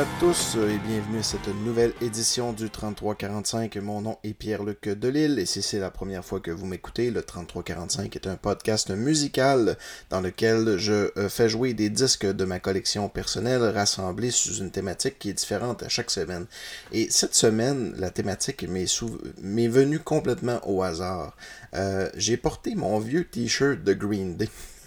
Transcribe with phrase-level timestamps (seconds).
[0.00, 3.76] à tous et bienvenue à cette nouvelle édition du 3345.
[3.76, 7.20] Mon nom est Pierre-Luc Delille et si c'est la première fois que vous m'écoutez, le
[7.22, 9.76] 3345 est un podcast musical
[10.08, 14.70] dans lequel je euh, fais jouer des disques de ma collection personnelle rassemblés sous une
[14.70, 16.46] thématique qui est différente à chaque semaine.
[16.92, 21.36] Et cette semaine, la thématique m'est venue complètement au hasard.
[21.74, 24.48] Euh, j'ai porté mon vieux t-shirt de Green Day.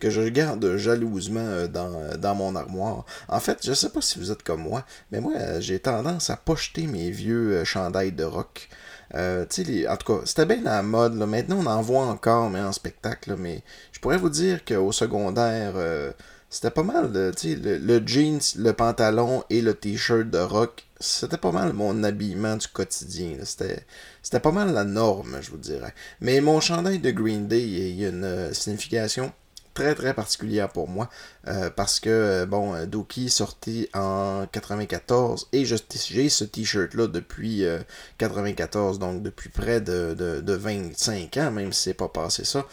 [0.00, 3.04] que je garde jalousement euh, dans, euh, dans, mon armoire.
[3.28, 6.30] En fait, je sais pas si vous êtes comme moi, mais moi, euh, j'ai tendance
[6.30, 8.68] à pocheter mes vieux chandails de rock.
[9.14, 11.14] en tout cas, c'était bien la mode.
[11.14, 13.36] Maintenant, on en voit encore, mais en spectacle.
[13.38, 15.74] mais je pourrais vous dire qu'au secondaire,
[16.48, 17.10] c'était pas mal.
[17.12, 22.68] le jeans, le pantalon et le t-shirt de rock c'était pas mal mon habillement du
[22.68, 23.38] quotidien.
[23.44, 25.94] C'était, pas mal la norme, je vous dirais.
[26.20, 29.32] Mais mon chandail de Green Day, il y a une euh, signification
[29.72, 31.08] très très particulière pour moi
[31.46, 37.64] euh, parce que euh, bon Doki sorti en 94 et j'ai ce t-shirt là depuis
[38.18, 42.66] 94 donc depuis près de, de, 25 ans même si c'est pas passé ça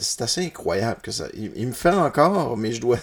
[0.00, 2.98] c'est assez incroyable que ça il me fait encore mais je dois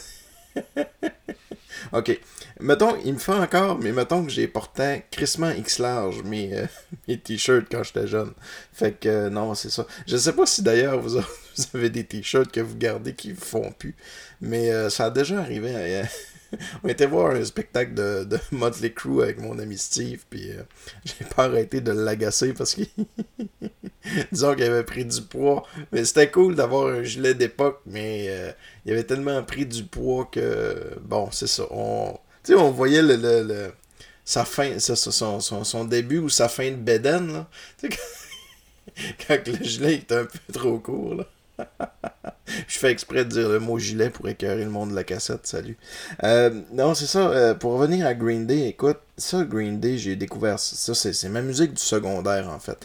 [1.94, 2.20] ok
[2.60, 6.66] Mettons, il me fait encore, mais mettons que j'ai porté crissement X large mes, euh,
[7.08, 8.34] mes t-shirts quand j'étais jeune.
[8.74, 9.86] Fait que euh, non, c'est ça.
[10.08, 11.18] Je sais pas si d'ailleurs vous,
[11.74, 13.96] avez des t-shirts que vous gardez qui vous font plus,
[14.42, 16.04] mais euh, ça a déjà arrivé.
[16.84, 20.50] on était voir un spectacle de, de Motley Crue avec mon ami Steve, puis
[21.06, 22.88] j'ai pas arrêté de l'agacer parce qu'il.
[24.32, 25.64] Disons qu'il avait pris du poids.
[25.92, 30.96] Mais c'était cool d'avoir un gilet d'époque, mais il avait tellement pris du poids que.
[31.02, 31.66] Bon, c'est ça.
[32.48, 33.74] Tu sais, on voyait le, le,
[34.24, 37.48] sa fin, son, son, son, début ou sa fin de Beden, là.
[39.28, 41.26] Quand, le gilet est un peu trop court, là.
[42.68, 45.46] Je fais exprès de dire le mot gilet pour écœurer le monde de la cassette,
[45.46, 45.76] salut.
[46.24, 50.16] Euh, non, c'est ça, euh, pour revenir à Green Day, écoute, ça, Green Day, j'ai
[50.16, 52.78] découvert ça, c'est ma musique du secondaire, en fait.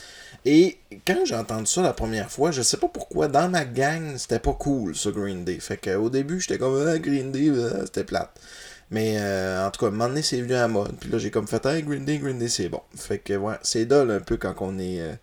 [0.45, 4.17] Et quand j'ai entendu ça la première fois, je sais pas pourquoi, dans ma gang,
[4.17, 5.61] c'était pas cool, ce Green Day.
[5.61, 8.31] Fait qu'au début, j'étais comme, ah, Green Day, ah, c'était plate.
[8.93, 10.95] Mais euh, en tout cas, à un moment donné, c'est venu à mode.
[11.01, 12.83] Puis là, j'ai comme fait, hey, Green Day, Green Day, c'est bon.
[12.95, 15.01] Fait que, ouais, c'est dole un peu quand on est.
[15.01, 15.15] Euh,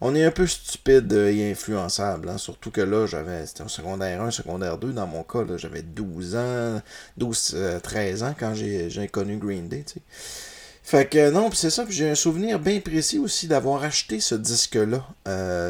[0.00, 2.28] on est un peu stupide et influençable.
[2.28, 2.36] Hein.
[2.36, 3.46] Surtout que là, j'avais.
[3.46, 4.92] C'était un secondaire 1, secondaire 2.
[4.92, 6.82] Dans mon cas, j'avais 12 ans,
[7.16, 10.00] 12, 13 euh, ans quand j'ai, connu Green Day, tu sais.
[10.82, 15.06] Fait que non, c'est ça, j'ai un souvenir bien précis aussi d'avoir acheté ce disque-là.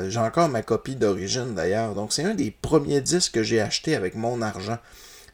[0.08, 1.94] j'ai encore ma copie d'origine d'ailleurs.
[1.94, 4.78] Donc c'est un des premiers disques que j'ai acheté avec mon argent.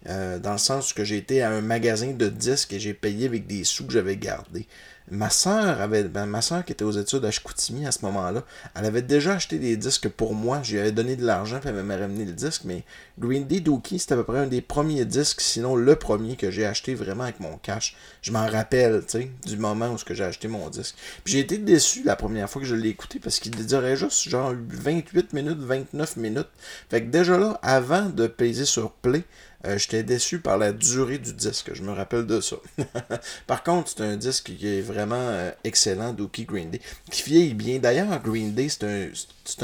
[0.07, 3.27] Euh, dans le sens que j'ai été à un magasin de disques et j'ai payé
[3.27, 4.67] avec des sous que j'avais gardés.
[5.11, 8.45] Ma soeur avait, ben, ma soeur qui était aux études à Chicoutimi à ce moment-là,
[8.75, 10.61] elle avait déjà acheté des disques pour moi.
[10.69, 12.63] Lui avais donné de l'argent puis elle m'avait ramené le disque.
[12.65, 12.85] Mais
[13.19, 16.51] Green Day Dookie, c'était à peu près un des premiers disques, sinon le premier que
[16.51, 17.97] j'ai acheté vraiment avec mon cash.
[18.21, 20.97] Je m'en rappelle, tu sais, du moment où j'ai acheté mon disque.
[21.25, 24.29] Puis j'ai été déçu la première fois que je l'ai écouté parce qu'il durait juste
[24.29, 26.49] genre 28 minutes, 29 minutes.
[26.91, 29.25] Fait que déjà là, avant de peser sur play,
[29.67, 32.57] euh, j'étais déçu par la durée du disque, je me rappelle de ça.
[33.47, 36.81] par contre, c'est un disque qui est vraiment euh, excellent, Dookie Green Day,
[37.11, 37.79] qui vieillit bien.
[37.81, 39.11] D'ailleurs, Green Day, c'est un,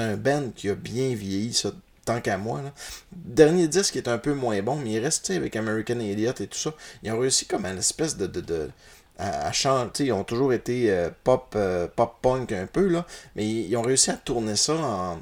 [0.03, 1.71] un band qui a bien vieilli, ça,
[2.05, 2.61] tant qu'à moi.
[2.63, 2.73] Là.
[3.13, 6.59] Dernier disque est un peu moins bon, mais il reste avec American Idiot et tout
[6.59, 6.75] ça.
[7.05, 8.71] Ils ont réussi comme une espèce de, de, de
[9.19, 10.07] à, chanter.
[10.07, 11.57] Ils ont toujours été euh, pop,
[11.95, 13.07] pop punk un peu, là,
[13.37, 15.21] mais ils ont réussi à tourner ça en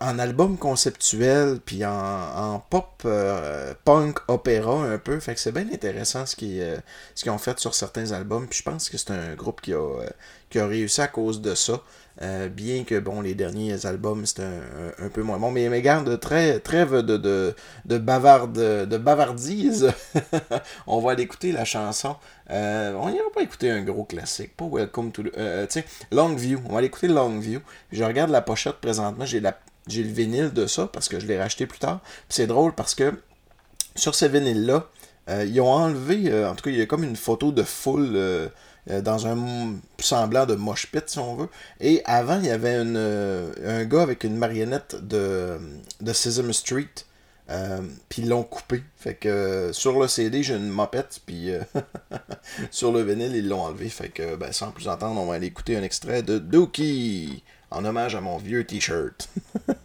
[0.00, 5.18] en, album conceptuel, puis en, pop euh, punk opéra un peu.
[5.20, 6.76] Fait que c'est bien intéressant ce qu'ils euh,
[7.14, 8.46] ce qu'ils ont fait sur certains albums.
[8.48, 10.08] Puis je pense que c'est un groupe qui a, euh,
[10.50, 11.80] qui a réussi à cause de ça.
[12.20, 14.42] Euh, bien que bon, les derniers albums c'était
[14.98, 15.50] un, peu moins bon.
[15.50, 17.54] Mais, mais garde, très, trêve de, de,
[17.86, 19.92] de, de bavardise.
[20.86, 22.16] on va aller écouter la chanson.
[22.50, 24.56] Euh, on n'ira pas écouter un gros classique.
[24.56, 25.22] Pas Welcome to.
[25.38, 26.60] Euh, tu sais, Long View.
[26.66, 27.60] On va aller écouter Long View.
[27.90, 29.24] Je regarde la pochette présentement.
[29.24, 29.58] J'ai la
[29.88, 32.00] j'ai le vinyle de ça parce que je l'ai racheté plus tard.
[32.28, 33.14] c'est drôle parce que
[33.96, 34.86] sur ce vinyle-là,
[35.44, 38.48] ils ont enlevé, en tout cas, il y a comme une photo de foule euh,
[38.86, 41.48] dans un semblant de mosh pit, si on veut.
[41.80, 45.58] Et avant, il y avait euh, un gars avec une marionnette de,
[46.00, 46.90] de Sesame Street.
[47.50, 48.82] Euh, puis ils l'ont coupé.
[48.96, 51.50] Fait que sur le CD, j'ai une mopette, puis
[52.70, 53.88] sur le vinyle, ils l'ont enlevé.
[53.88, 57.84] Fait que ben, sans plus entendre, on va aller écouter un extrait de Dookie en
[57.84, 59.28] hommage à mon vieux t-shirt.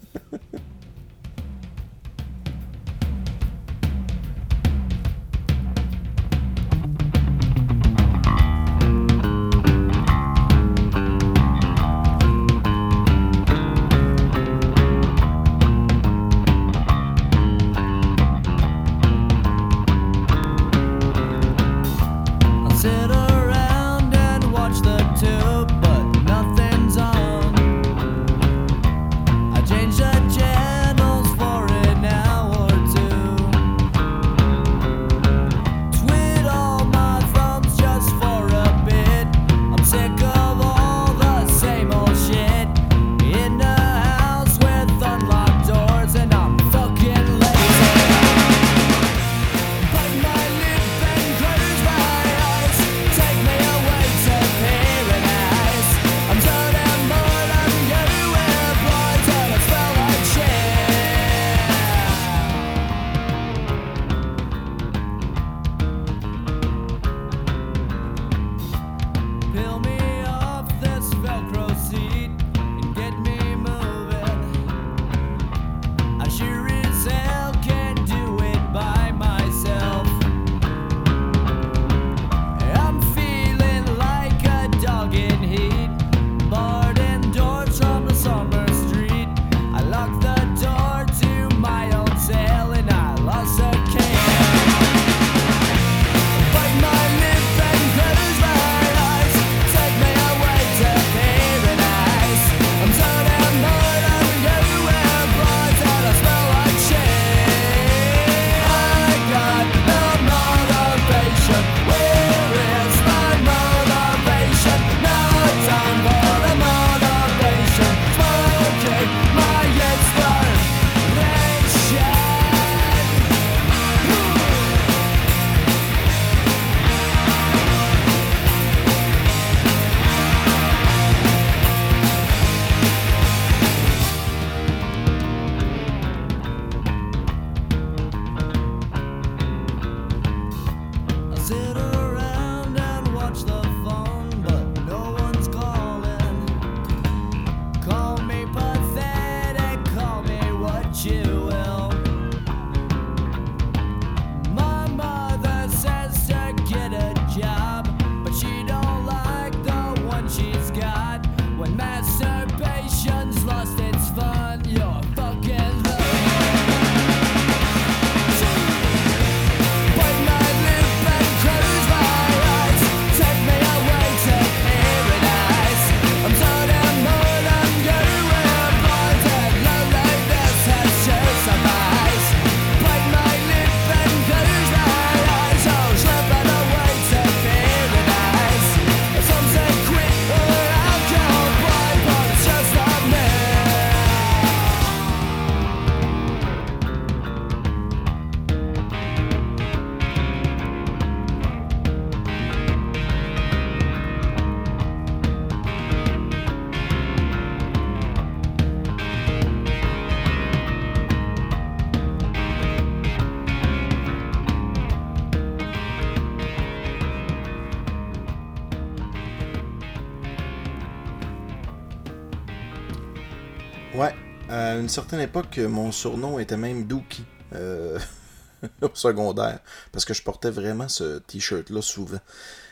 [224.88, 227.26] une certaine époque, mon surnom était même Dookie.
[227.54, 228.00] Euh,
[228.82, 229.60] au secondaire.
[229.92, 232.22] Parce que je portais vraiment ce t-shirt-là souvent.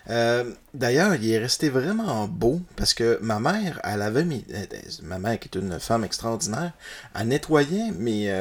[0.10, 4.66] Euh, d'ailleurs, il est resté vraiment beau parce que ma mère, elle avait mis euh,
[5.04, 6.72] ma mère qui est une femme extraordinaire,
[7.14, 8.32] elle nettoyait mes,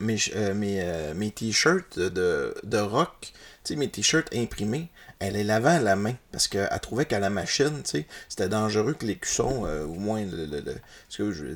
[0.00, 0.18] mes,
[1.14, 3.32] mes, t-shirts de, de rock,
[3.70, 4.90] mes t-shirts imprimés
[5.26, 9.06] elle les lavait à la main parce qu'elle trouvait qu'à la machine, c'était dangereux que
[9.06, 10.22] les cuissons, euh, au moins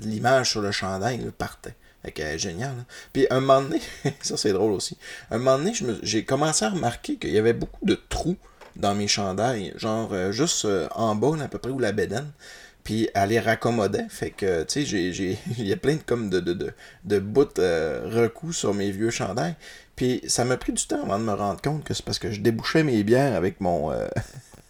[0.02, 1.74] l'image sur le chandail partait.
[2.14, 2.70] Que, génial.
[2.70, 2.86] Hein.
[3.12, 3.82] Puis un moment donné,
[4.22, 4.96] ça c'est drôle aussi,
[5.30, 8.38] un moment donné, j'ai commencé à remarquer qu'il y avait beaucoup de trous
[8.76, 12.30] dans mes chandails, genre euh, juste euh, en bas, à peu près, où la bédaine.
[12.88, 14.06] Puis elle les raccommodait.
[14.08, 16.72] Fait que, tu sais, il y a plein de, comme de, de, de,
[17.04, 19.56] de bouts recous sur mes vieux chandails.
[19.94, 22.30] Puis ça m'a pris du temps avant de me rendre compte que c'est parce que
[22.30, 24.08] je débouchais mes bières avec mon euh,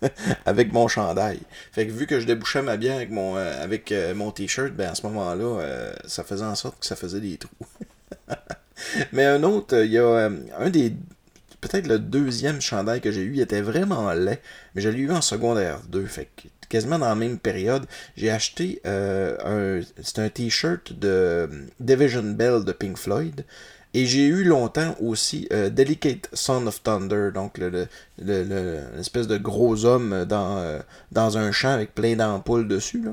[0.46, 1.38] avec mon chandail.
[1.70, 4.72] Fait que vu que je débouchais ma bière avec mon euh, avec euh, mon t-shirt,
[4.72, 7.66] ben à ce moment-là, ça faisait en sorte que ça faisait des trous.
[9.12, 10.92] Mais un autre, il y a un des
[11.60, 14.40] peut-être le deuxième chandail que j'ai eu, était vraiment laid,
[14.74, 18.30] mais je l'ai eu en secondaire 2, fait que quasiment dans la même période, j'ai
[18.30, 21.48] acheté un c'est un t-shirt de
[21.80, 23.44] Division Bell de Pink Floyd.
[23.94, 27.58] Et j'ai eu longtemps aussi euh, Delicate Son of Thunder, donc
[28.18, 30.78] l'espèce de gros homme dans, euh,
[31.10, 33.02] dans un champ avec plein d'ampoules dessus.
[33.02, 33.12] Là.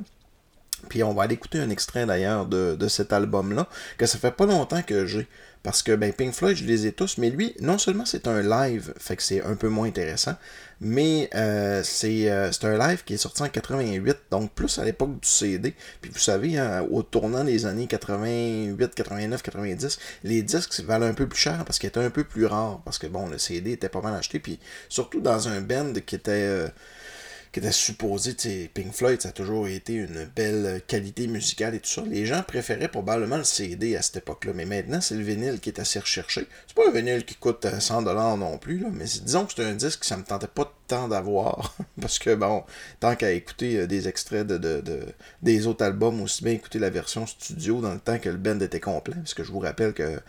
[0.90, 4.32] Puis on va aller écouter un extrait d'ailleurs de, de, cet album-là, que ça fait
[4.32, 5.28] pas longtemps que j'ai.
[5.64, 8.42] Parce que ben, Pink Floyd, je les ai tous, mais lui, non seulement c'est un
[8.42, 10.36] live, fait que c'est un peu moins intéressant,
[10.82, 15.20] mais euh, euh, c'est un live qui est sorti en 88, donc plus à l'époque
[15.20, 15.74] du CD.
[16.02, 21.14] Puis vous savez, hein, au tournant des années 88, 89, 90, les disques valaient un
[21.14, 23.74] peu plus cher parce qu'ils étaient un peu plus rares, parce que bon, le CD
[23.74, 26.66] était pas mal acheté, puis surtout dans un band qui était...
[27.56, 28.36] Euh, qui était supposé,
[28.74, 32.02] Pink Floyd, ça a toujours été une belle qualité musicale et tout ça.
[32.02, 35.70] Les gens préféraient probablement le CD à cette époque-là, mais maintenant, c'est le vinyle qui
[35.70, 36.48] est assez recherché.
[36.68, 40.02] C'est pas un vinyle qui coûte 100$ non plus, mais disons que c'est un disque
[40.02, 42.64] que ça me tentait pas tant d'avoir, parce que bon,
[43.00, 44.84] tant qu'à écouter euh, des extraits de,
[45.42, 48.60] des autres albums, aussi bien écouter la version studio dans le temps que le band
[48.60, 50.20] était complet, parce que je vous rappelle que,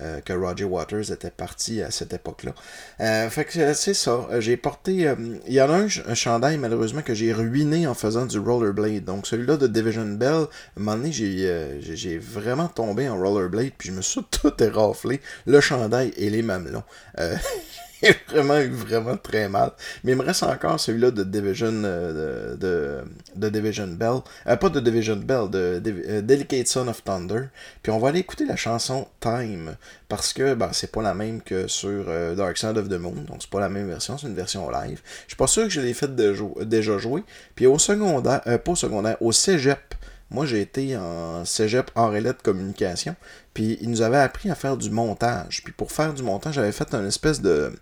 [0.00, 2.54] euh, que Roger Waters était parti à cette époque-là.
[3.00, 5.08] Euh, fait que c'est ça, j'ai porté,
[5.46, 9.04] il y en a un, un chandail malheureusement que j'ai ruiné en faisant du rollerblade,
[9.04, 10.46] donc celui-là de Division Bell, à un
[10.80, 16.12] moment donné j'ai vraiment tombé en rollerblade, puis je me suis tout éraflé, le chandail
[16.16, 16.84] et les mamelons.
[18.28, 19.72] vraiment eu vraiment très mal.
[20.02, 23.04] Mais il me reste encore celui-là de Division euh, de,
[23.36, 24.20] de, Division Bell.
[24.46, 27.44] Euh, pas de Division Bell, de, euh, Delicate Son of Thunder.
[27.82, 29.76] Puis on va aller écouter la chanson Time.
[30.08, 32.04] Parce que ben, c'est pas la même que sur
[32.36, 33.24] Dark Side of the Moon.
[33.26, 35.00] Donc c'est pas la même version, c'est une version live.
[35.24, 36.34] Je suis pas sûr que je l'ai fait de
[36.64, 37.24] déjà jouer.
[37.54, 39.94] Puis au secondaire, pas au secondaire, au cégep.
[40.34, 43.14] Moi, j'ai été en cégep en relais de communication.
[43.54, 45.62] Puis, ils nous avaient appris à faire du montage.
[45.62, 47.72] Puis, pour faire du montage, j'avais fait un espèce de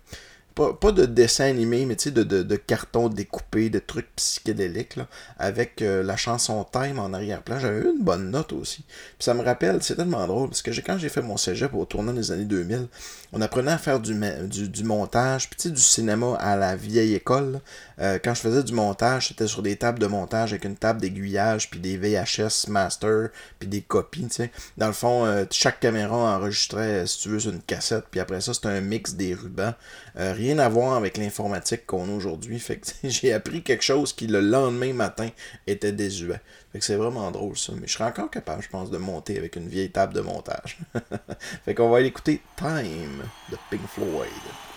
[0.55, 4.95] pas, de dessin animé, mais tu sais, de, de, de, carton découpé, de trucs psychédéliques,
[4.95, 5.07] là,
[5.39, 7.59] avec euh, la chanson Time en arrière-plan.
[7.59, 8.83] J'avais eu une bonne note aussi.
[8.87, 11.85] Puis ça me rappelle, c'est tellement drôle, parce que quand j'ai fait mon cégep au
[11.85, 12.87] tournant des années 2000,
[13.31, 14.13] on apprenait à faire du
[14.83, 17.59] montage, puis tu sais, du cinéma à la vieille école.
[17.99, 21.01] Euh, quand je faisais du montage, c'était sur des tables de montage avec une table
[21.01, 23.29] d'aiguillage, puis des VHS master,
[23.59, 24.51] puis des copies, tu sais.
[24.77, 28.53] Dans le fond, euh, chaque caméra enregistrait, si tu veux, une cassette, puis après ça,
[28.53, 29.73] c'était un mix des rubans
[30.43, 32.61] rien à voir avec l'informatique qu'on a aujourd'hui.
[33.03, 35.29] J'ai appris quelque chose qui le lendemain matin
[35.67, 36.41] était désuet.
[36.71, 37.73] Fait c'est vraiment drôle ça.
[37.79, 40.77] Mais je serais encore capable, je pense, de monter avec une vieille table de montage.
[41.65, 44.72] fait qu'on va aller écouter Time de Pink Floyd.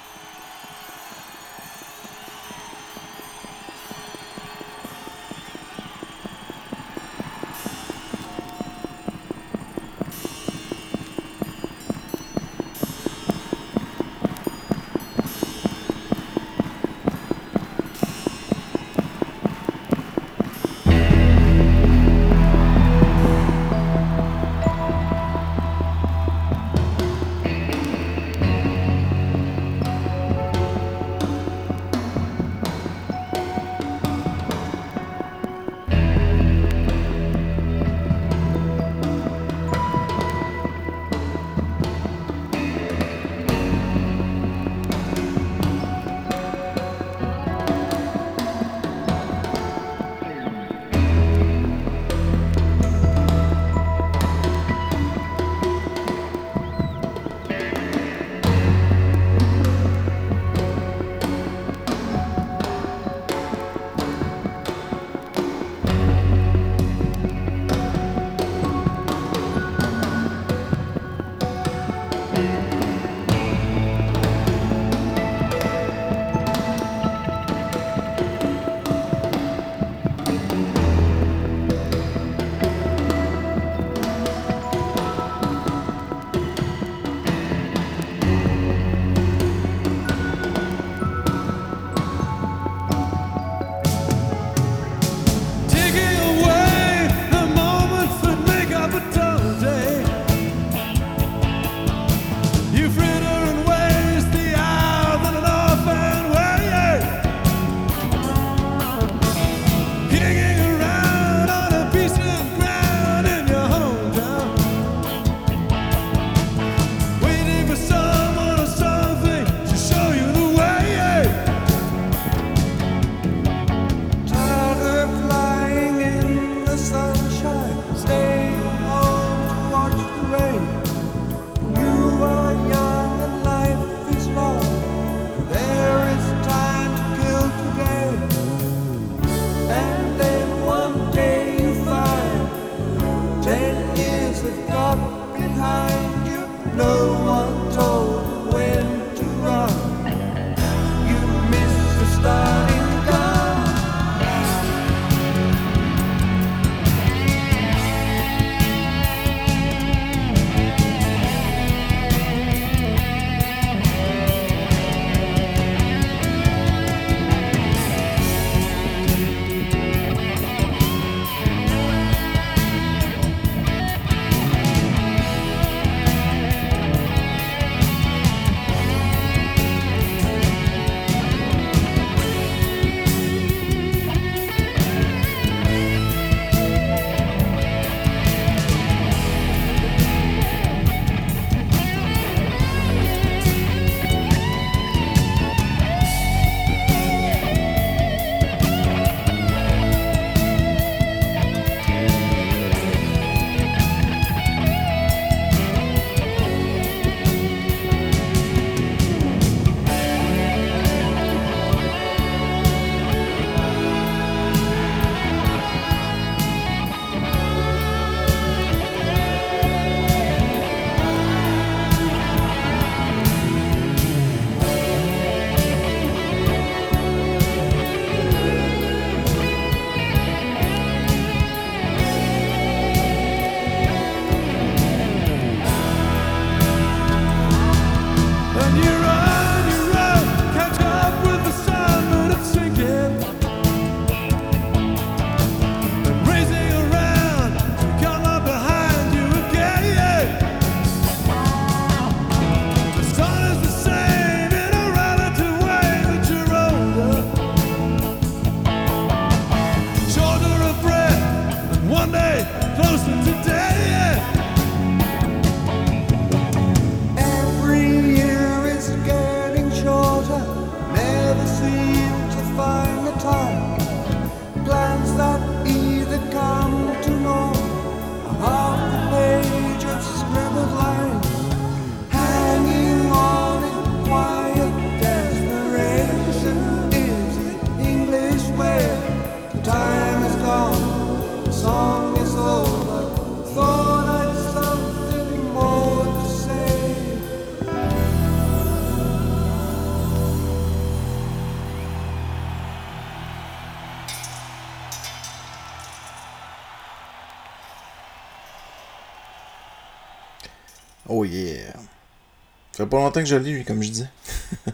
[312.76, 314.04] Ça fait pas longtemps que je l'ai, lui, comme je dis.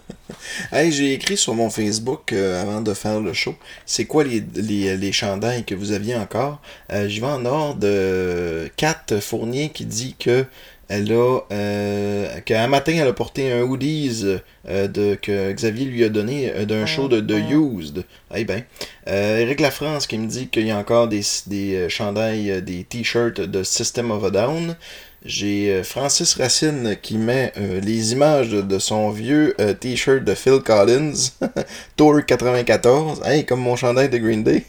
[0.73, 3.55] hey, j'ai écrit sur mon Facebook euh, avant de faire le show.
[3.87, 6.61] C'est quoi les, les, les chandails que vous aviez encore?
[6.93, 10.47] Euh, J'y vais en ordre de Kat Fournier qui dit que
[10.89, 14.27] elle a euh, qu'un matin elle a porté un hoodies
[14.69, 18.05] euh, de, que Xavier lui a donné euh, d'un show de, de Used.
[18.35, 18.65] Eh ben.
[19.09, 22.61] Euh, Eric Lafrance qui me dit qu'il y a encore des, des euh, chandails, euh,
[22.61, 24.77] des t-shirts de System of a Down.
[25.25, 30.35] J'ai euh, Francis Racine qui met euh, les images de, son vieux euh, t-shirt de
[30.35, 31.13] Phil Collins,
[31.97, 34.65] Tour 94, hey, comme mon chandail de Green Day.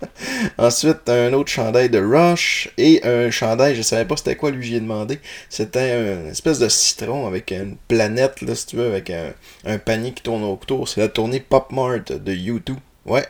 [0.58, 4.66] Ensuite, un autre chandail de Rush et un chandail, je savais pas c'était quoi lui,
[4.66, 5.20] j'y ai demandé.
[5.48, 9.32] C'était une espèce de citron avec une planète, là, si tu veux, avec un,
[9.64, 10.88] un panier qui tourne autour.
[10.88, 12.74] C'est la tournée Pop Mart de U2.
[13.04, 13.24] Ouais.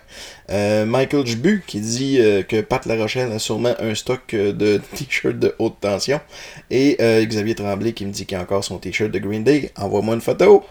[0.50, 4.52] Euh, Michael Jbu qui dit euh, que Pat La Rochelle a sûrement un stock euh,
[4.52, 6.20] de t-shirts de haute tension.
[6.70, 9.70] Et Xavier Tremblay qui me dit qu'il a encore son t-shirt de Green Day.
[9.76, 10.64] Envoie-moi une photo.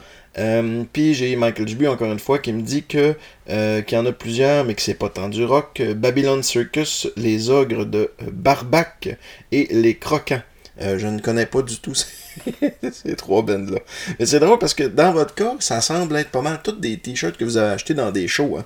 [0.94, 3.16] Puis j'ai Michael Jbu encore une fois qui me dit qu'il
[3.48, 5.82] y en a plusieurs mais que c'est pas tant du rock.
[5.96, 9.18] Babylon Circus, les ogres de Barbac
[9.52, 10.42] et les croquants.
[10.80, 12.08] Je ne connais pas du tout ces
[13.18, 13.80] trois bands-là.
[14.20, 16.98] Mais c'est drôle parce que dans votre cas, ça semble être pas mal toutes des
[16.98, 18.58] t-shirts que vous avez achetés dans des shows.
[18.58, 18.66] hein.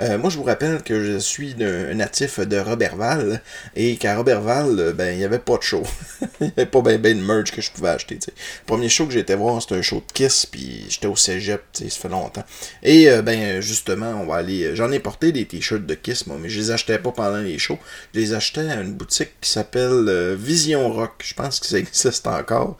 [0.00, 3.42] Euh, moi, je vous rappelle que je suis un natif de Robertval
[3.74, 5.82] et qu'à Robertval, euh, ben, il n'y avait pas de show.
[6.40, 8.18] Il n'y avait pas ben, ben de merch que je pouvais acheter.
[8.26, 8.32] Le
[8.66, 11.62] premier show que j'ai été voir, c'était un show de Kiss, puis j'étais au cégep,
[11.72, 12.44] ça fait longtemps.
[12.82, 14.74] Et euh, ben, justement, on va aller.
[14.76, 17.58] J'en ai porté des t-shirts de Kiss, moi, mais je les achetais pas pendant les
[17.58, 17.78] shows.
[18.14, 21.22] Je les achetais à une boutique qui s'appelle Vision Rock.
[21.24, 22.76] Je pense que ça existe encore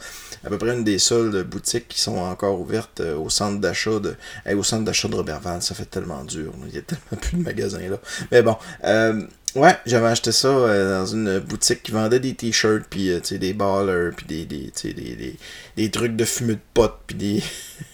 [0.46, 3.98] à peu près une des seules boutiques qui sont encore ouvertes euh, au centre d'achat
[3.98, 4.14] de
[4.54, 5.60] au centre d'achat de Robertval.
[5.60, 6.52] Ça fait tellement dur.
[6.68, 7.98] Il y a tellement plus de magasins là.
[8.30, 9.22] Mais bon, euh,
[9.56, 13.52] ouais, j'avais acheté ça euh, dans une boutique qui vendait des t-shirts, puis euh, des
[13.52, 15.36] ballers, puis des, des, des, des,
[15.76, 17.42] des trucs de fumée de potes, puis des,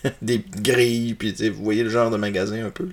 [0.23, 2.89] des grilles, puis vous voyez le genre de magasin un peu.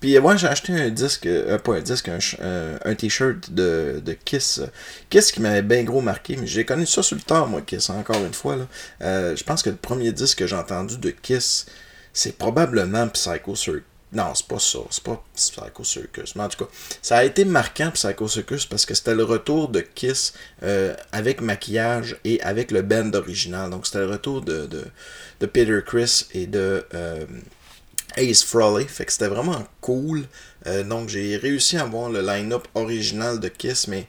[0.00, 3.50] Puis euh, moi, j'ai acheté un disque, euh, pas un disque, un, euh, un t-shirt
[3.52, 4.60] de, de Kiss.
[5.10, 7.90] Kiss qui m'avait bien gros marqué, mais j'ai connu ça sur le temps, moi, Kiss,
[7.90, 8.56] encore une fois.
[9.02, 11.66] Euh, je pense que le premier disque que j'ai entendu de Kiss,
[12.12, 13.82] c'est probablement Psycho Circus.
[14.10, 14.78] Non, c'est pas ça.
[14.90, 16.34] C'est pas Psycho Circus.
[16.34, 16.70] Mais en tout cas,
[17.02, 21.42] ça a été marquant Psycho Circus parce que c'était le retour de Kiss euh, avec
[21.42, 23.68] maquillage et avec le band original.
[23.70, 24.84] Donc c'était le retour de, de,
[25.40, 27.26] de Peter Chris et de euh,
[28.16, 28.86] Ace Frehley.
[28.86, 30.24] Fait que c'était vraiment cool.
[30.66, 34.06] Euh, donc j'ai réussi à voir le line-up original de Kiss, mais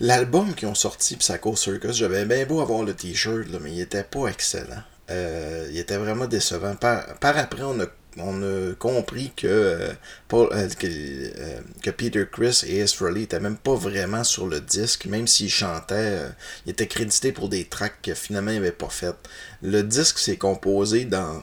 [0.00, 4.04] l'album qu'ils ont sorti, Psycho Circus, j'avais bien beau avoir le t-shirt, mais il était
[4.04, 4.82] pas excellent.
[5.10, 6.74] Il était vraiment décevant.
[6.74, 7.86] Par, par après, on a,
[8.18, 9.92] on a compris que, euh,
[10.32, 11.60] euh, euh,
[11.96, 16.20] Peter Chris et Ace Frehley étaient même pas vraiment sur le disque, même s'ils chantaient,
[16.66, 19.16] ils étaient crédités pour des tracks que finalement ils n'avaient pas fait.
[19.62, 21.42] Le disque s'est composé dans,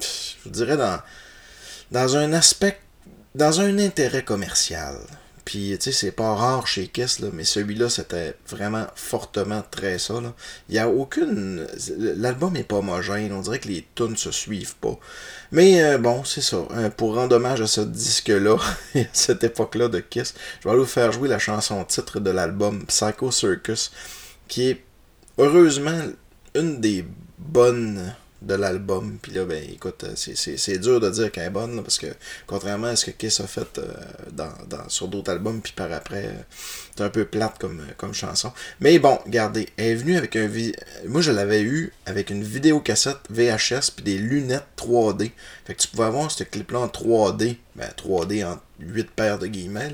[0.00, 0.76] je dirais,
[1.90, 2.78] dans un aspect,
[3.34, 4.96] dans un intérêt commercial.
[5.44, 9.98] Puis, tu sais, c'est pas rare chez Kiss, là, mais celui-là, c'était vraiment fortement très
[9.98, 10.14] ça.
[10.68, 11.66] Il y a aucune.
[11.98, 13.32] L'album est pas homogène.
[13.32, 14.98] On dirait que les tunes se suivent pas.
[15.52, 16.64] Mais euh, bon, c'est ça.
[16.72, 18.56] Euh, pour rendre hommage à ce disque-là,
[18.94, 22.30] à cette époque-là de Kiss, je vais aller vous faire jouer la chanson titre de
[22.30, 23.92] l'album Psycho Circus,
[24.48, 24.84] qui est
[25.38, 26.00] heureusement
[26.54, 27.04] une des
[27.38, 29.18] bonnes de l'album.
[29.20, 32.06] Puis là, ben écoute, euh, c'est- dur de dire qu'elle est bonne, là, parce que
[32.46, 33.86] contrairement à ce que Kiss a fait euh,
[34.32, 36.32] dans, dans- sur d'autres albums, puis par après, euh,
[37.00, 38.52] c'est un peu plate comme, euh, comme chanson.
[38.80, 40.46] Mais bon, regardez, elle est venue avec un...
[40.46, 40.74] vi-
[41.06, 45.30] Moi, je l'avais eu avec une vidéocassette VHS, puis des lunettes 3D.
[45.64, 49.46] Fait que tu pouvais avoir ce clip-là en 3D, ben 3D en 8 paires de
[49.46, 49.92] guillemets.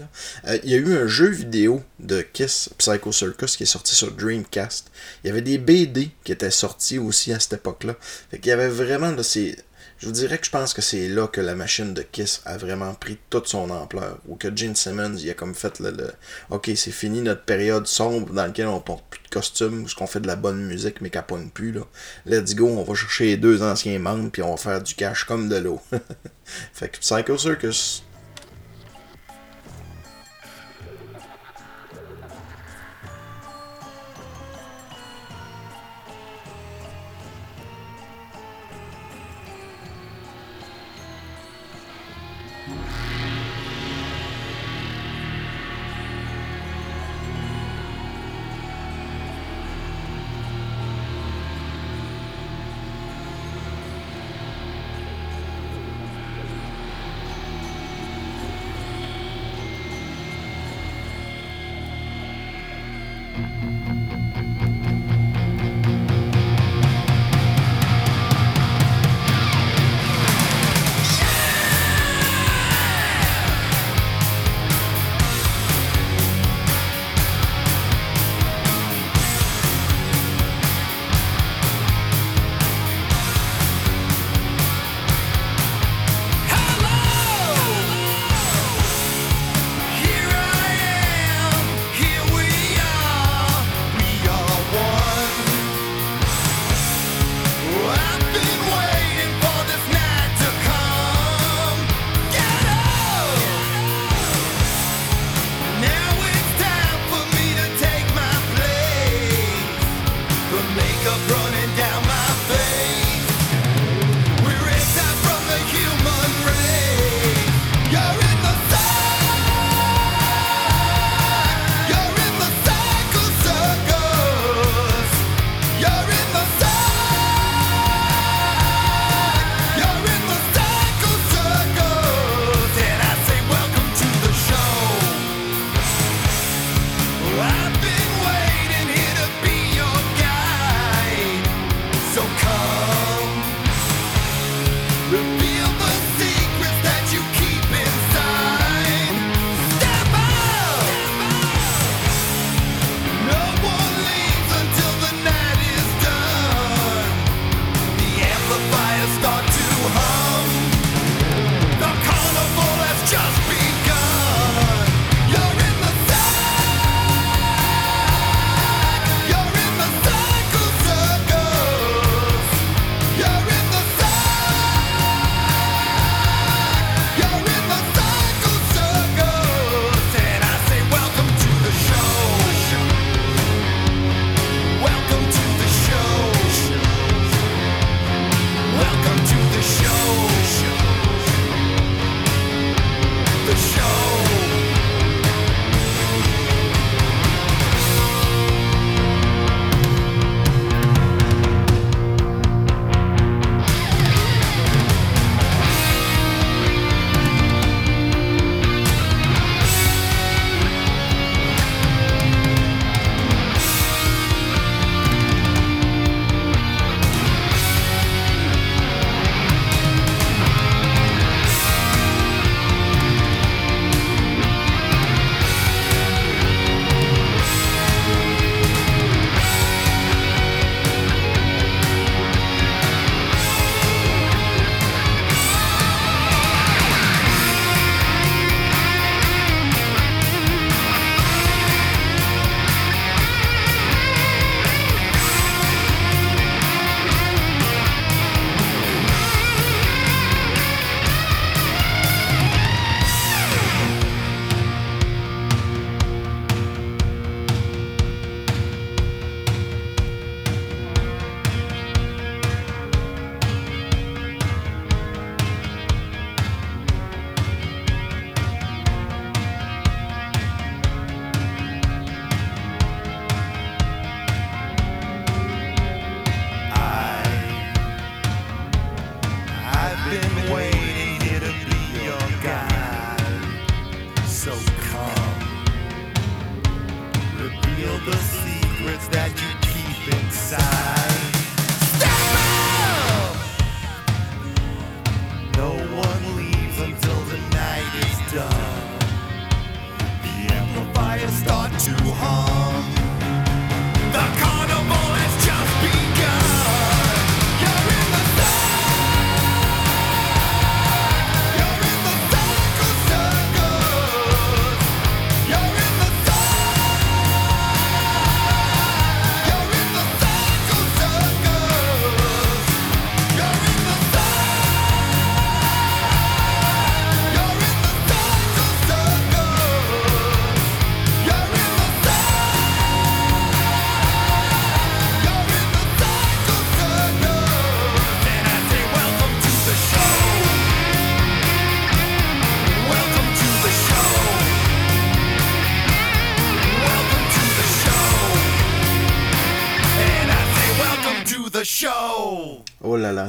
[0.49, 3.95] Euh, Il y a eu un jeu vidéo de Kiss Psycho Circus qui est sorti
[3.95, 4.91] sur Dreamcast.
[5.23, 7.95] Il y avait des BD qui étaient sortis aussi à cette époque-là.
[8.31, 9.57] Fait qu'il y avait vraiment, là, c'est...
[9.99, 12.59] Je vous dirais que je pense que c'est là que la machine de Kiss a
[12.59, 14.19] vraiment pris toute son ampleur.
[14.29, 15.91] Ou que Gene Simmons, il a comme fait le...
[15.91, 16.13] le-
[16.51, 20.07] Ok, c'est fini notre période sombre dans laquelle on porte plus de costumes, où on
[20.07, 21.81] fait de la bonne musique mais caponne plus, là.
[22.27, 25.25] Let's go, on va chercher les deux anciens membres puis on va faire du cash
[25.25, 25.81] comme de l'eau.
[26.75, 28.05] fait que Psycho Circus,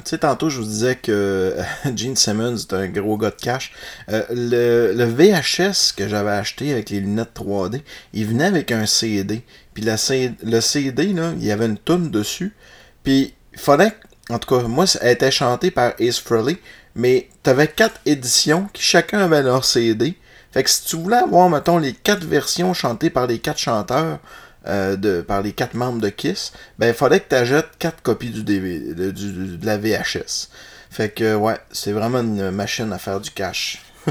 [0.08, 1.58] Tu sais, tantôt, je vous disais que
[1.98, 3.74] Gene Simmons est un gros gars de cash.
[4.08, 7.82] Euh, le, VHS que j'avais acheté avec les lunettes 3D,
[8.14, 9.44] il venait avec un CD.
[9.74, 9.98] Puis la
[10.44, 12.56] le CD, là, il y avait une toune dessus.
[13.04, 13.92] Puis il fallait.
[14.30, 16.56] En tout cas, moi, elle était chantée par Ace Frehley.
[16.96, 20.16] Mais t'avais quatre éditions qui chacun avait leur CD.
[20.54, 24.20] Fait que si tu voulais avoir, mettons, les quatre versions chantées par les quatre chanteurs,
[24.68, 28.02] euh, de, par les quatre membres de Kiss, ben il fallait que tu achètes quatre
[28.02, 30.50] copies du DVD, de, du- de la VHS.
[30.90, 33.82] Fait que ouais, c'est vraiment une machine à faire du cash.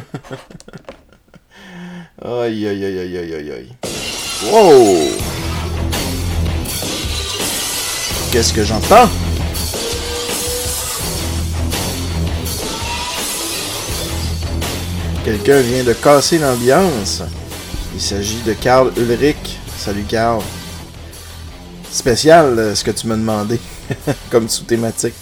[2.23, 3.73] aïe aïe aïe aïe aïe aïe aïe.
[4.51, 5.09] Wow!
[8.31, 9.09] Qu'est-ce que j'entends?
[15.25, 17.23] Quelqu'un vient de casser l'ambiance.
[17.95, 19.59] Il s'agit de Karl Ulrich.
[19.87, 20.43] Salut Karl.
[21.89, 23.61] Spécial euh, ce que tu m'as demandé
[24.33, 25.15] comme sous-thématique.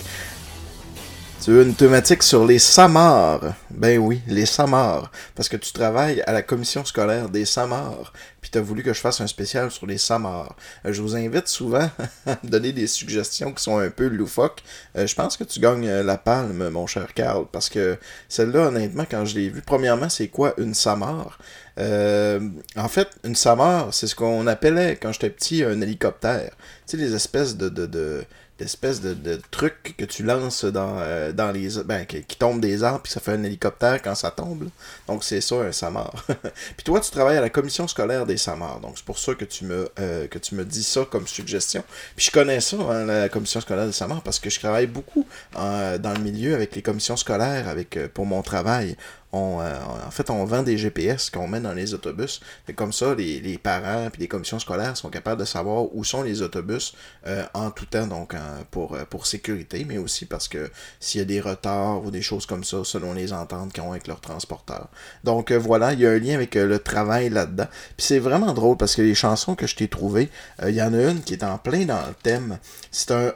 [1.45, 3.53] Tu veux une thématique sur les Samars?
[3.69, 5.13] Ben oui, les Samars.
[5.35, 8.15] Parce que tu travailles à la commission scolaire des Samars.
[8.41, 10.57] Puis tu as voulu que je fasse un spécial sur les Samars.
[10.87, 11.91] Euh, je vous invite souvent
[12.27, 14.63] à me donner des suggestions qui sont un peu loufoques.
[14.97, 17.45] Euh, je pense que tu gagnes euh, la palme, mon cher Carl.
[17.53, 17.99] Parce que
[18.31, 21.39] celle-là, honnêtement, quand je l'ai vue, premièrement, c'est quoi une Samar?
[21.79, 22.41] Euh,
[22.75, 26.53] en fait, une Samar, c'est ce qu'on appelait quand j'étais petit un hélicoptère.
[26.87, 28.25] Tu sais, les espèces de, de, de
[28.59, 32.61] d'espèces de, de trucs que tu lances dans, euh, dans les ben, qui, qui tombent
[32.61, 34.69] des arbres puis ça fait un hélicoptère quand ça tombe
[35.09, 36.12] donc c'est ça un Samar.
[36.77, 39.45] Puis toi tu travailles à la commission scolaire des Samars donc c'est pour ça que
[39.45, 41.83] tu me euh, que tu me dis ça comme suggestion.
[42.14, 45.27] Puis je connais ça hein, la commission scolaire des Samars parce que je travaille beaucoup
[45.55, 48.97] dans le milieu avec les commissions scolaires avec euh, pour mon travail
[49.35, 52.40] euh, en fait, on vend des GPS qu'on met dans les autobus.
[52.66, 56.23] Fait comme ça, les, parents et les commissions scolaires sont capables de savoir où sont
[56.23, 56.94] les autobus
[57.27, 58.38] euh, en tout temps, donc euh,
[58.70, 60.70] pour sécurité, mais aussi parce que
[61.01, 63.92] s'il y a des retards ou des choses comme ça, selon les ententes qu'ils ont
[63.92, 64.88] avec leur transporteur.
[65.25, 67.66] Donc voilà, il y a un lien avec le travail là-dedans.
[67.97, 70.31] Puis c'est vraiment drôle parce que les chansons que je t'ai trouvées,
[70.66, 72.59] il y en a une qui est en plein dans le thème.
[72.90, 73.33] C'est un,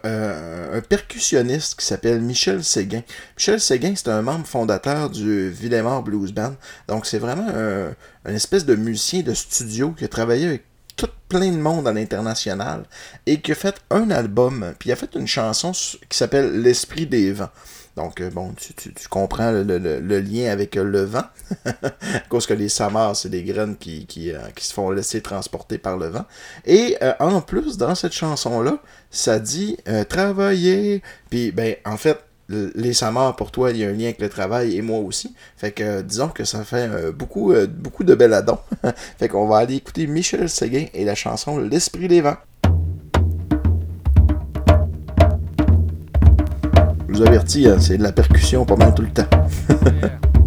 [0.88, 3.02] percussionniste qui s'appelle Michel Séguin.
[3.36, 5.50] Michel Séguin, c'est un membre fondateur du
[6.02, 6.54] Blues Band.
[6.88, 10.64] Donc c'est vraiment un, un espèce de musicien de studio qui a travaillé avec
[10.96, 12.84] tout plein de monde à l'international
[13.26, 17.06] et qui a fait un album, puis il a fait une chanson qui s'appelle L'Esprit
[17.06, 17.50] des Vents.
[17.98, 21.24] Donc, euh, bon, tu, comprends le, lien avec euh, le vent,
[21.64, 25.20] à cause que les samars, c'est des graines qui, qui, euh, qui se font laisser
[25.20, 26.24] transporter par le vent.
[26.64, 28.78] Et en plus, dans cette chanson-là,
[29.10, 31.02] ça dit travailler.
[31.28, 32.92] Puis, ben, en fait, les
[33.36, 35.34] pour toi, il y a un lien avec le travail et moi aussi.
[35.56, 38.58] Fait que, euh, disons que ça fait euh, beaucoup, euh, beaucoup de belladons.
[39.18, 42.36] fait qu'on va aller écouter Michel Séguin et la chanson L'Esprit des Vents.
[47.08, 49.28] Je vous avertis, hein, c'est de la percussion pas mal tout le temps.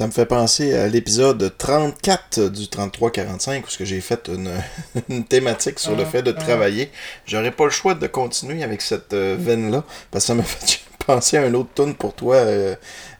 [0.00, 4.50] Ça me fait penser à l'épisode 34 du 3345 où j'ai fait une,
[5.10, 6.90] une, thématique sur le fait de travailler.
[7.26, 10.80] J'aurais pas le choix de continuer avec cette euh, veine-là parce que ça m'a fait
[11.04, 12.76] penser à un autre tune pour toi, euh,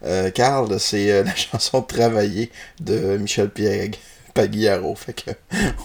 [0.06, 0.80] euh, Carl.
[0.80, 2.50] C'est la chanson Travailler
[2.80, 3.96] de Michel Pieg.
[4.32, 4.94] Paguillaro.
[4.94, 5.32] Fait que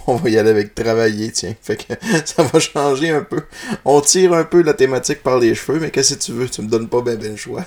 [0.08, 1.56] on va y aller avec travailler, tiens.
[1.62, 1.94] Fait que
[2.24, 3.42] ça va changer un peu.
[3.84, 6.48] On tire un peu la thématique par les cheveux, mais qu'est-ce que tu veux?
[6.48, 7.66] Tu me donnes pas ben ben le choix.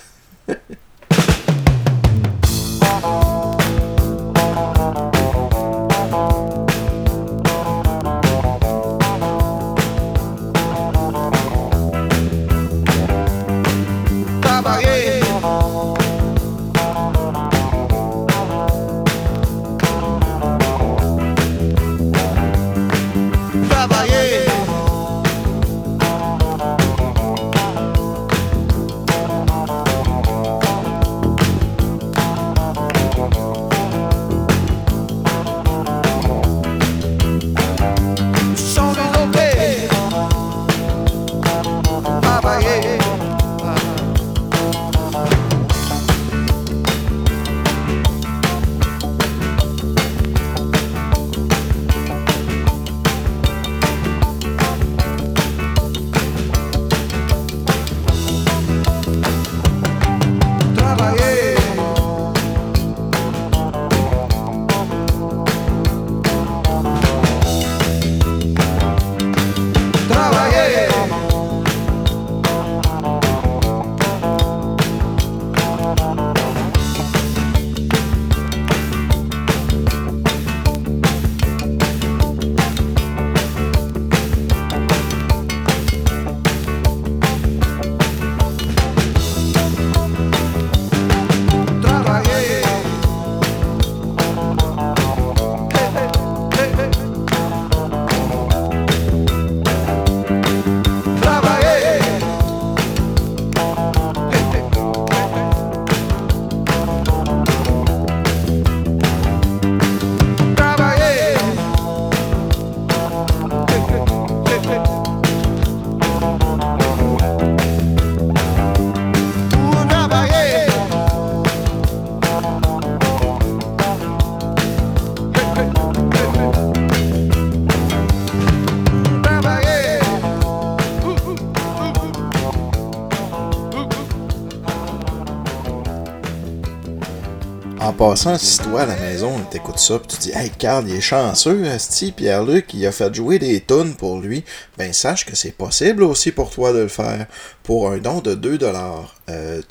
[137.99, 141.01] Passant, si toi à la maison t'écoutes ça, puis tu dis Hey Carl, il est
[141.01, 144.45] chanceux, Asti, Pierre-Luc, il a fait jouer des tonnes pour lui,
[144.77, 147.27] ben sache que c'est possible aussi pour toi de le faire.
[147.61, 149.61] Pour un don de 2$, euh,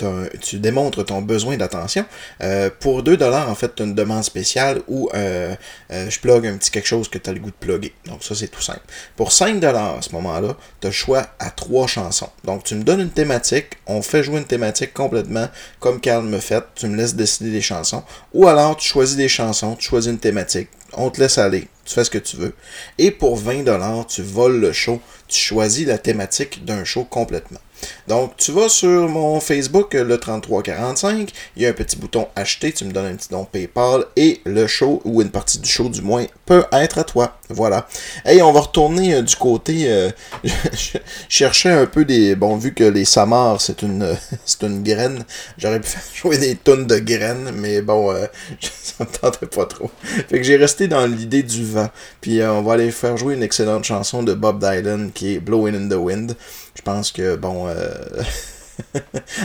[0.40, 2.04] tu démontres ton besoin d'attention.
[2.42, 5.54] Euh, pour 2$, en fait, tu as une demande spéciale où euh,
[5.90, 7.92] je plug un petit quelque chose que tu as le goût de plugger.
[8.06, 8.80] Donc ça, c'est tout simple.
[9.16, 12.30] Pour 5$ à ce moment-là, tu as choix à trois chansons.
[12.44, 15.48] Donc tu me donnes une thématique, on fait jouer une thématique complètement
[15.80, 18.02] comme Carl me fait, tu me laisses décider des chansons.
[18.34, 21.94] Ou alors tu choisis des chansons, tu choisis une thématique, on te laisse aller, tu
[21.94, 22.54] fais ce que tu veux.
[22.98, 27.60] Et pour 20$, tu voles le show, tu choisis la thématique d'un show complètement.
[28.06, 32.72] Donc, tu vas sur mon Facebook, le 3345, il y a un petit bouton acheter,
[32.72, 34.04] tu me donnes un petit don PayPal.
[34.16, 37.37] Et le show, ou une partie du show du moins, peut être à toi.
[37.50, 37.88] Voilà.
[38.24, 39.90] Hey, on va retourner euh, du côté.
[39.90, 40.10] euh,
[40.44, 42.34] je cherchais un peu des.
[42.36, 44.14] Bon, vu que les Samars, c'est une, euh,
[44.62, 45.24] une graine,
[45.56, 48.26] j'aurais pu faire jouer des tonnes de graines, mais bon, euh,
[48.60, 49.90] ça me tentait pas trop.
[50.02, 51.88] Fait que j'ai resté dans l'idée du vent.
[52.20, 55.74] Puis on va aller faire jouer une excellente chanson de Bob Dylan qui est Blowing
[55.74, 56.36] in the Wind.
[56.74, 57.66] Je pense que, bon,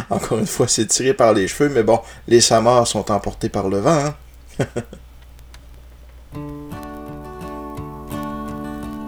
[0.09, 3.69] encore une fois, c'est tiré par les cheveux, mais bon, les Samars sont emportés par
[3.69, 3.91] le vent.
[4.05, 4.15] hein.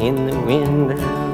[0.00, 1.27] in the wind.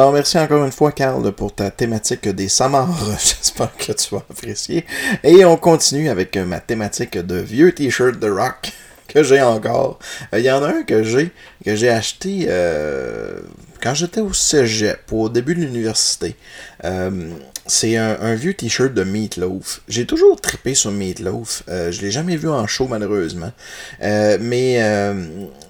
[0.00, 2.88] Alors, merci encore une fois, Carl, pour ta thématique des Samars.
[3.10, 4.86] J'espère que tu vas apprécier.
[5.22, 8.72] Et on continue avec euh, ma thématique de vieux t-shirt de rock
[9.08, 9.98] que j'ai encore.
[10.32, 11.32] Euh, Il y en a un que j'ai
[11.62, 13.40] que j'ai acheté euh,
[13.82, 16.34] quand j'étais au cégep, au début de l'université.
[17.70, 19.80] C'est un, vieux t-shirt de Meatloaf.
[19.88, 21.62] J'ai toujours trippé sur Meatloaf.
[21.68, 23.52] Euh, je l'ai jamais vu en show, malheureusement.
[24.02, 25.14] Euh, mais euh,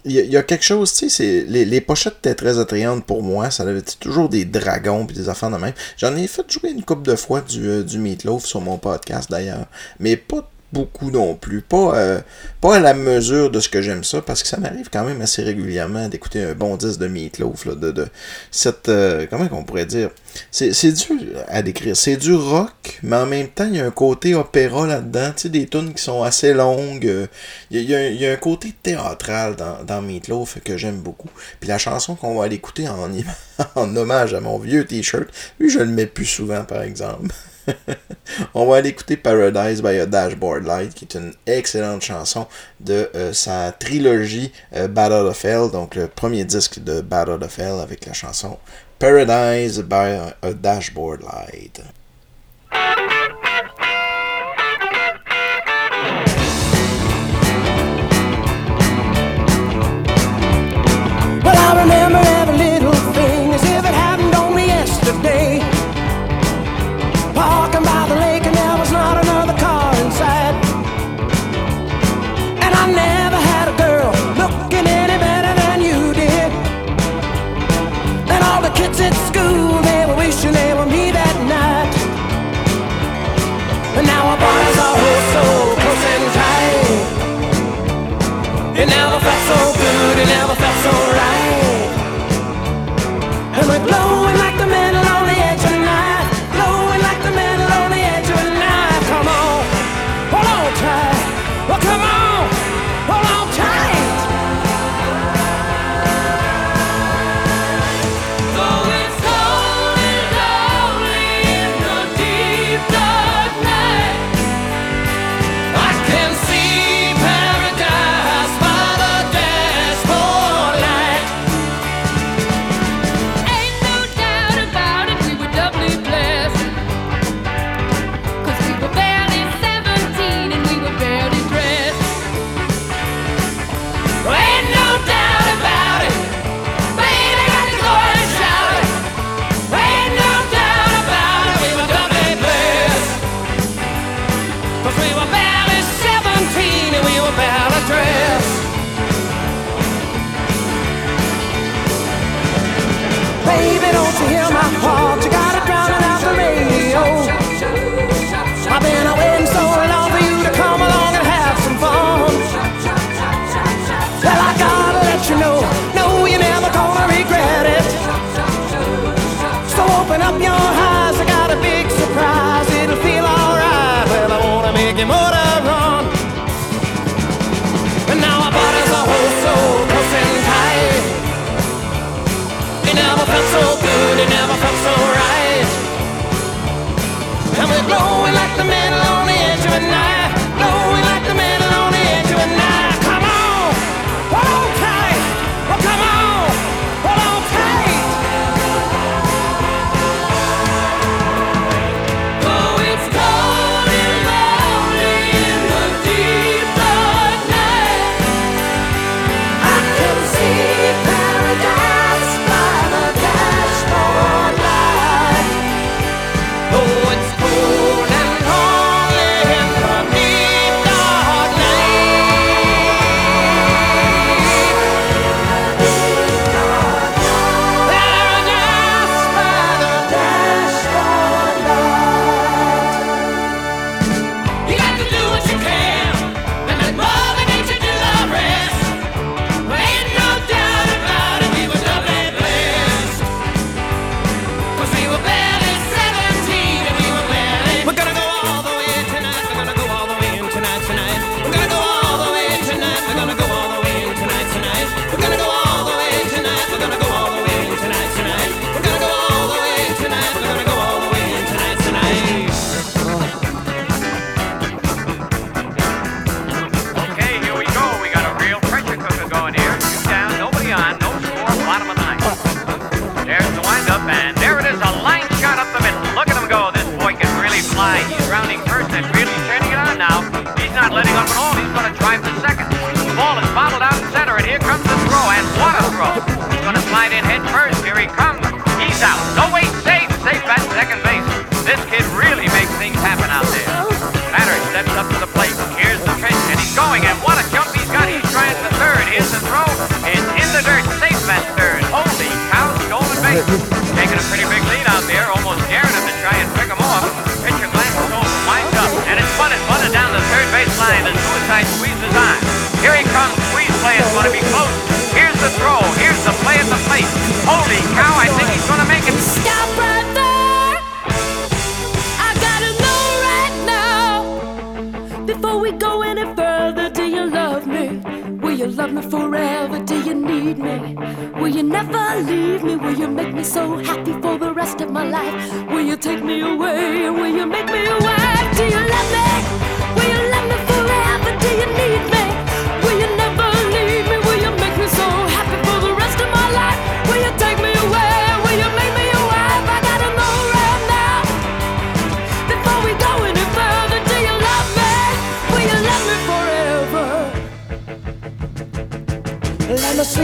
[0.05, 2.59] il y, a- il y a quelque chose, tu sais, les, les pochettes étaient très
[2.59, 3.51] attrayantes pour moi.
[3.51, 5.75] Ça avait toujours des dragons puis des affaires de même.
[5.99, 9.31] J'en ai fait jouer une couple de fois du, euh, du Meatloaf sur mon podcast,
[9.31, 9.67] d'ailleurs.
[9.99, 11.63] Mais pas beaucoup non plus.
[11.63, 12.21] Pas, euh,
[12.61, 15.21] pas à la mesure de ce que j'aime ça, parce que ça m'arrive quand même
[15.21, 18.09] assez régulièrement d'écouter un bon disque de Meatloaf, là, de, de
[18.51, 18.89] cette...
[18.89, 20.11] Euh, comment on pourrait dire?
[20.51, 21.17] C'est c'est dur
[21.49, 21.97] à décrire.
[21.97, 25.33] C'est du rock, mais en même temps, il y a un côté opéra là-dedans.
[25.35, 27.29] Tu sais, des tunes qui sont assez longues.
[27.71, 31.31] Il y, a, y a un côté théâtral dans, dans Meatloaf que j'aime beaucoup.
[31.59, 33.11] Puis la chanson qu'on va aller écouter en,
[33.75, 37.35] en hommage à mon vieux T-shirt, lui, je le mets plus souvent, par exemple.
[38.55, 42.47] On va aller écouter Paradise by a Dashboard Light, qui est une excellente chanson
[42.79, 47.59] de euh, sa trilogie euh, Battle of Hell, donc le premier disque de Battle of
[47.59, 48.59] Hell avec la chanson
[48.99, 51.81] Paradise by a Dashboard Light.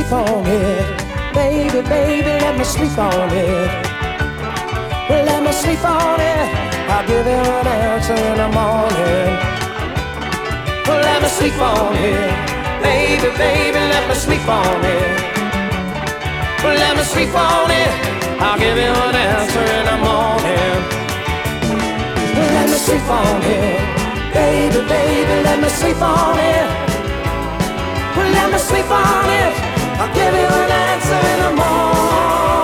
[0.07, 1.35] Sleep on it.
[1.35, 3.71] Baby, baby, let me sleep on it.
[5.09, 6.49] Let me sleep on it.
[6.89, 9.31] I'll give you an answer in the morning.
[10.87, 12.83] Let me sleep on it.
[12.83, 15.19] Baby, baby, let me sleep on it.
[16.63, 17.91] Let me sleep on it.
[18.41, 20.79] I'll give you an answer in the morning.
[22.55, 23.81] Let me sleep on it.
[24.33, 26.67] Baby, baby, let me sleep on it.
[28.17, 29.66] Let me sleep on it.
[29.99, 32.56] I'll give you an answer in the morning.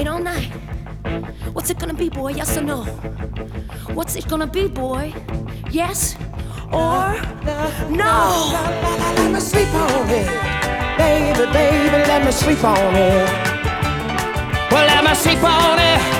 [0.00, 0.50] Wait all night.
[1.52, 2.30] What's it gonna be, boy?
[2.30, 2.84] Yes or no?
[3.92, 5.12] What's it gonna be, boy?
[5.70, 6.16] Yes
[6.72, 7.20] or
[7.90, 8.16] no?
[9.16, 10.28] Let me sleep on it.
[10.96, 13.28] Baby, baby, let me sleep on it.
[14.70, 16.19] Well, let me sleep on it.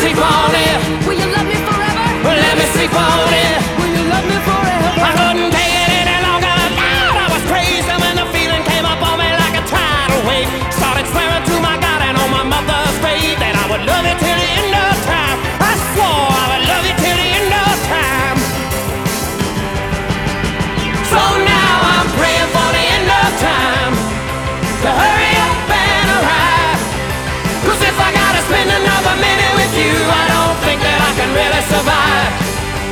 [0.00, 0.79] Sleep on it.
[31.40, 32.32] Really survive.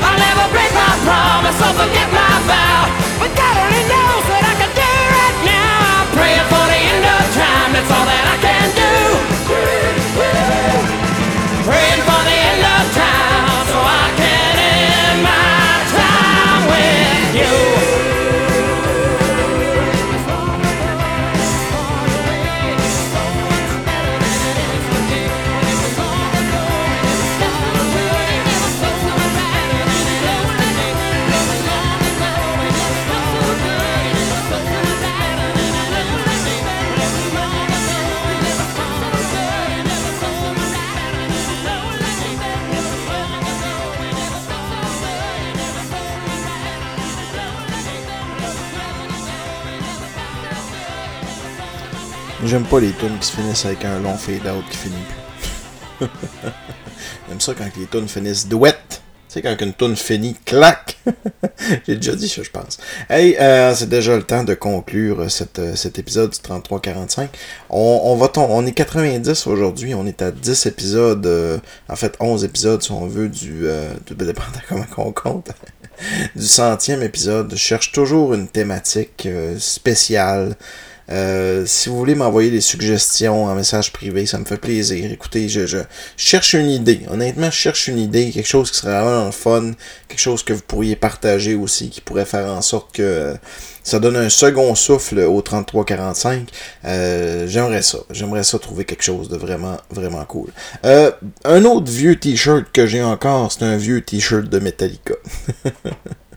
[0.01, 2.81] I'll never break my promise or forget my vow.
[3.21, 5.77] But God only knows what I can do right now.
[6.01, 8.48] I'm praying for the end of time, that's all that I can
[52.49, 54.95] J'aime pas les tunes qui se finissent avec un long fade-out qui finit
[55.99, 56.07] plus.
[57.29, 59.03] J'aime ça quand les tunes finissent douette.
[59.29, 60.97] Tu sais, quand une tune finit, clac!
[61.87, 62.79] J'ai déjà dit ça, je pense.
[63.11, 67.29] Hey, euh, c'est déjà le temps de conclure cette, euh, cet épisode du 33-45.
[67.69, 71.59] On, on, va on est 90 aujourd'hui, on est à 10 épisodes, euh,
[71.91, 75.51] en fait 11 épisodes si on veut, du, euh, du dépendant comment on compte,
[76.35, 77.51] du centième épisode.
[77.51, 80.57] Je cherche toujours une thématique euh, spéciale.
[81.11, 85.11] Euh, si vous voulez m'envoyer des suggestions en message privé, ça me fait plaisir.
[85.11, 85.79] Écoutez, je, je
[86.17, 87.01] cherche une idée.
[87.11, 89.73] Honnêtement, je cherche une idée, quelque chose qui serait vraiment fun,
[90.09, 93.35] quelque chose que vous pourriez partager aussi, qui pourrait faire en sorte que euh,
[93.83, 96.49] ça donne un second souffle au 33-45.
[96.85, 97.99] Euh, j'aimerais ça.
[98.11, 100.51] J'aimerais ça trouver quelque chose de vraiment, vraiment cool.
[100.85, 101.11] Euh,
[101.45, 105.15] un autre vieux t-shirt que j'ai encore, c'est un vieux t-shirt de Metallica.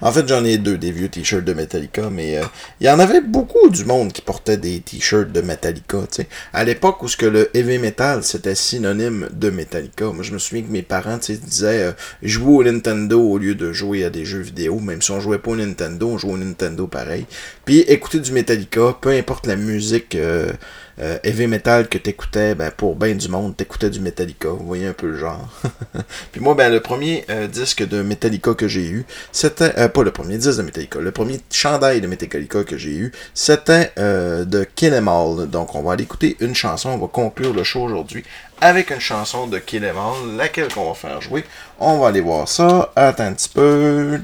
[0.00, 2.44] En fait, j'en ai deux, des vieux t-shirts de Metallica, mais euh,
[2.80, 6.28] il y en avait beaucoup du monde qui portait des t-shirts de Metallica, tu sais.
[6.52, 10.06] À l'époque où ce que le heavy metal, c'était synonyme de Metallica.
[10.06, 13.72] Moi, je me souviens que mes parents, disaient euh, jouer au Nintendo au lieu de
[13.72, 14.78] jouer à des jeux vidéo.
[14.78, 17.26] Même si on jouait pas au Nintendo, on jouait au Nintendo pareil.
[17.64, 20.14] Puis écouter du Metallica, peu importe la musique...
[20.14, 20.52] euh,
[21.00, 24.48] euh, heavy metal que t'écoutais, ben, pour ben du monde, t'écoutais du Metallica.
[24.48, 25.48] Vous voyez un peu le genre.
[26.32, 30.02] Puis moi, ben, le premier euh, disque de Metallica que j'ai eu, c'était, euh, pas
[30.02, 34.44] le premier disque de Metallica, le premier chandail de Metallica que j'ai eu, c'était euh,
[34.44, 35.48] de Kill All.
[35.48, 38.24] Donc, on va aller écouter une chanson, on va conclure le show aujourd'hui
[38.60, 41.44] avec une chanson de Kill All, laquelle qu'on va faire jouer.
[41.78, 42.92] On va aller voir ça.
[42.96, 44.20] Attends un petit peu.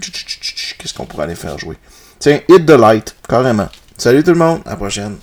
[0.78, 1.76] Qu'est-ce qu'on pourrait aller faire jouer?
[2.18, 3.68] Tiens, Hit the Light, carrément.
[3.96, 5.16] Salut tout le monde, à la prochaine.